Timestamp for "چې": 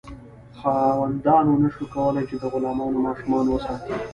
2.29-2.35